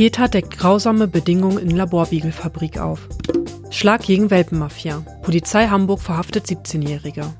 [0.00, 3.06] Peter deckt grausame Bedingungen in Laborbiegelfabrik auf.
[3.68, 5.04] Schlag gegen Welpenmafia.
[5.20, 7.34] Polizei Hamburg verhaftet 17-Jährige.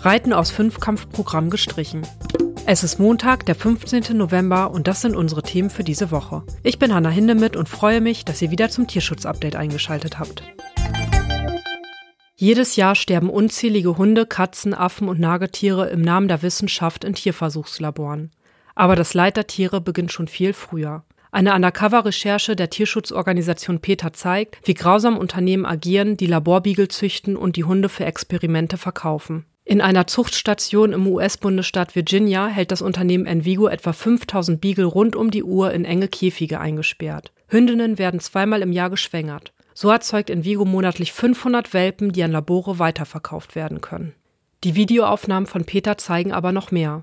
[0.00, 2.06] Reiten aus Fünfkampfprogramm gestrichen.
[2.66, 4.14] Es ist Montag, der 15.
[4.14, 6.42] November und das sind unsere Themen für diese Woche.
[6.62, 10.42] Ich bin Hanna Hindemith und freue mich, dass ihr wieder zum Tierschutzupdate eingeschaltet habt.
[12.34, 18.32] Jedes Jahr sterben unzählige Hunde, Katzen, Affen und Nagetiere im Namen der Wissenschaft in Tierversuchslaboren.
[18.74, 21.02] Aber das Leid der Tiere beginnt schon viel früher.
[21.36, 27.64] Eine Undercover-Recherche der Tierschutzorganisation PETA zeigt, wie grausam Unternehmen agieren, die Laborbiegel züchten und die
[27.64, 29.44] Hunde für Experimente verkaufen.
[29.62, 35.30] In einer Zuchtstation im US-Bundesstaat Virginia hält das Unternehmen Envigo etwa 5000 Beagle rund um
[35.30, 37.32] die Uhr in enge Käfige eingesperrt.
[37.48, 39.52] Hündinnen werden zweimal im Jahr geschwängert.
[39.74, 44.14] So erzeugt Envigo monatlich 500 Welpen, die an Labore weiterverkauft werden können.
[44.64, 47.02] Die Videoaufnahmen von Peter zeigen aber noch mehr.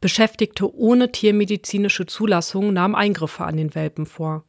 [0.00, 4.44] Beschäftigte ohne tiermedizinische Zulassung nahmen Eingriffe an den Welpen vor.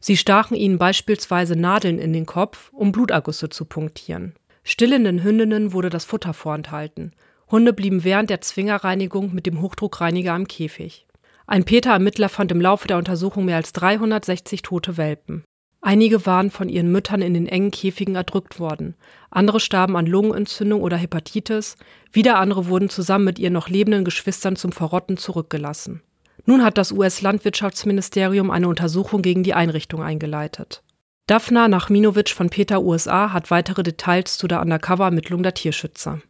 [0.00, 4.34] Sie stachen ihnen beispielsweise Nadeln in den Kopf, um Blutergüsse zu punktieren.
[4.64, 7.12] Stillenden Hündinnen wurde das Futter vorenthalten.
[7.50, 11.06] Hunde blieben während der Zwingerreinigung mit dem Hochdruckreiniger im Käfig.
[11.46, 15.44] Ein Peter-Ermittler fand im Laufe der Untersuchung mehr als 360 tote Welpen.
[15.80, 18.94] Einige waren von ihren Müttern in den engen Käfigen erdrückt worden.
[19.30, 21.76] Andere starben an Lungenentzündung oder Hepatitis.
[22.10, 26.02] Wieder andere wurden zusammen mit ihren noch lebenden Geschwistern zum Verrotten zurückgelassen.
[26.46, 30.82] Nun hat das US-Landwirtschaftsministerium eine Untersuchung gegen die Einrichtung eingeleitet.
[31.26, 36.22] Daphna Nachminovic von Peter USA hat weitere Details zu der Undercover-Ermittlung der Tierschützer.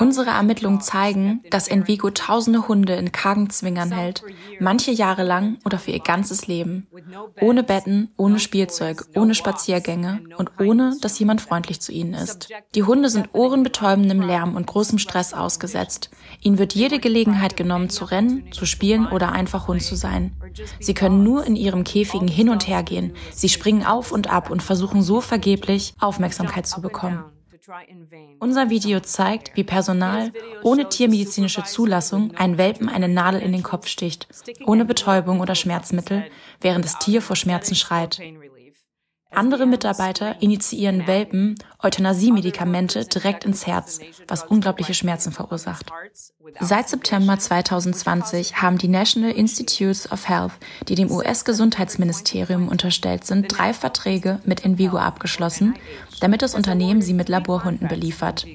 [0.00, 4.22] Unsere Ermittlungen zeigen, dass Envigo tausende Hunde in kargen Zwingern hält,
[4.60, 6.86] manche Jahre lang oder für ihr ganzes Leben.
[7.40, 12.48] Ohne Betten, ohne Spielzeug, ohne Spaziergänge und ohne, dass jemand freundlich zu ihnen ist.
[12.74, 16.10] Die Hunde sind ohrenbetäubendem Lärm und großem Stress ausgesetzt.
[16.40, 20.32] Ihnen wird jede Gelegenheit genommen, zu rennen, zu spielen oder einfach Hund zu sein.
[20.80, 23.12] Sie können nur in ihrem Käfigen hin und her gehen.
[23.32, 27.24] Sie springen auf und ab und versuchen so vergeblich, Aufmerksamkeit zu bekommen.
[28.40, 30.32] Unser Video zeigt, wie Personal
[30.62, 34.28] ohne tiermedizinische Zulassung einen Welpen eine Nadel in den Kopf sticht,
[34.66, 36.24] ohne Betäubung oder Schmerzmittel,
[36.60, 38.20] während das Tier vor Schmerzen schreit.
[39.30, 45.90] Andere Mitarbeiter initiieren Welpen Euthanasie-Medikamente direkt ins Herz, was unglaubliche Schmerzen verursacht.
[46.60, 50.52] Seit September 2020 haben die National Institutes of Health,
[50.88, 55.74] die dem US-Gesundheitsministerium unterstellt sind, drei Verträge mit Envigo abgeschlossen,
[56.20, 58.46] damit das Unternehmen sie mit Laborhunden beliefert.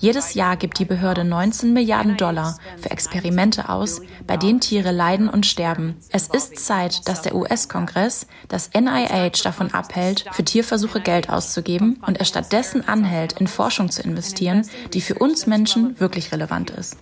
[0.00, 5.28] Jedes Jahr gibt die Behörde 19 Milliarden Dollar für Experimente aus, bei denen Tiere leiden
[5.28, 5.96] und sterben.
[6.10, 12.18] Es ist Zeit, dass der US-Kongress das NIH davon abhält, für Tierversuche Geld auszugeben und
[12.18, 14.62] er stattdessen anhält, in Forschung zu investieren,
[14.94, 16.96] die für uns Menschen wirklich relevant ist.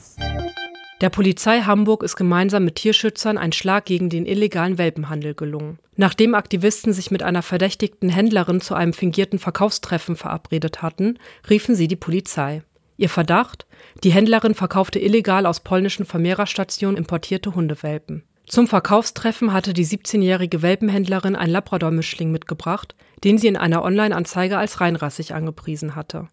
[1.02, 5.78] Der Polizei Hamburg ist gemeinsam mit Tierschützern ein Schlag gegen den illegalen Welpenhandel gelungen.
[5.96, 11.18] Nachdem Aktivisten sich mit einer verdächtigten Händlerin zu einem fingierten Verkaufstreffen verabredet hatten,
[11.50, 12.62] riefen sie die Polizei.
[12.96, 13.66] Ihr Verdacht?
[14.04, 18.22] Die Händlerin verkaufte illegal aus polnischen Vermehrerstationen importierte Hundewelpen.
[18.46, 24.80] Zum Verkaufstreffen hatte die 17-jährige Welpenhändlerin ein Labrador-Mischling mitgebracht, den sie in einer Online-Anzeige als
[24.80, 26.28] reinrassig angepriesen hatte.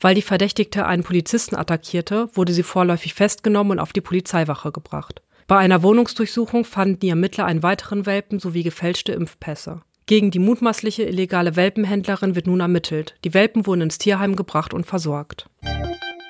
[0.00, 5.22] Weil die Verdächtigte einen Polizisten attackierte, wurde sie vorläufig festgenommen und auf die Polizeiwache gebracht.
[5.48, 9.80] Bei einer Wohnungsdurchsuchung fanden die Ermittler einen weiteren Welpen sowie gefälschte Impfpässe.
[10.08, 13.14] Gegen die mutmaßliche illegale Welpenhändlerin wird nun ermittelt.
[13.24, 15.50] Die Welpen wurden ins Tierheim gebracht und versorgt.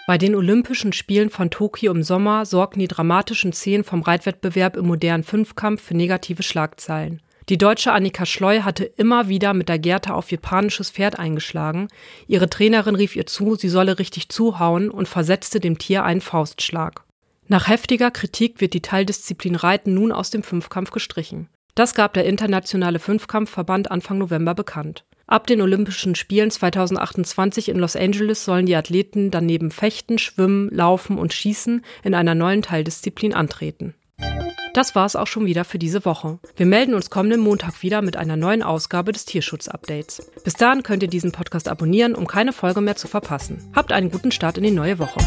[0.09, 4.89] Bei den Olympischen Spielen von Tokio im Sommer sorgten die dramatischen Szenen vom Reitwettbewerb im
[4.89, 7.23] modernen Fünfkampf für negative Schlagzeilen.
[7.51, 11.87] Die deutsche Annika Schleu hatte immer wieder mit der Gerte auf ihr panisches Pferd eingeschlagen.
[12.27, 17.05] Ihre Trainerin rief ihr zu, sie solle richtig zuhauen und versetzte dem Tier einen Faustschlag.
[17.47, 21.49] Nach heftiger Kritik wird die Teildisziplin Reiten nun aus dem Fünfkampf gestrichen.
[21.79, 25.05] Das gab der Internationale Fünfkampfverband Anfang November bekannt.
[25.29, 30.71] Ab den Olympischen Spielen 2028 in Los Angeles sollen die Athleten dann neben Fechten, Schwimmen,
[30.73, 33.95] Laufen und Schießen in einer neuen Teildisziplin antreten.
[34.75, 36.41] Das war's auch schon wieder für diese Woche.
[36.57, 40.33] Wir melden uns kommenden Montag wieder mit einer neuen Ausgabe des Tierschutz-Updates.
[40.43, 43.71] Bis dahin könnt ihr diesen Podcast abonnieren, um keine Folge mehr zu verpassen.
[43.73, 45.21] Habt einen guten Start in die neue Woche.